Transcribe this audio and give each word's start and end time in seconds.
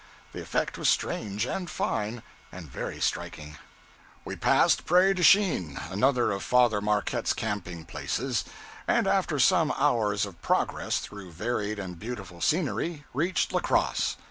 The 0.31 0.41
effect 0.41 0.79
was 0.79 0.89
strange, 0.89 1.45
and 1.45 1.69
fine, 1.69 2.23
and 2.51 2.67
very 2.67 2.99
striking. 2.99 3.59
We 4.25 4.35
passed 4.35 4.83
Prairie 4.87 5.13
du 5.13 5.21
Chien, 5.21 5.77
another 5.91 6.31
of 6.31 6.41
Father 6.41 6.81
Marquette's 6.81 7.33
camping 7.33 7.85
places; 7.85 8.43
and 8.87 9.05
after 9.05 9.37
some 9.37 9.71
hours 9.77 10.25
of 10.25 10.41
progress 10.41 10.97
through 10.97 11.33
varied 11.33 11.77
and 11.77 11.99
beautiful 11.99 12.41
scenery, 12.41 13.05
reached 13.13 13.53
La 13.53 13.59
Crosse. 13.59 14.17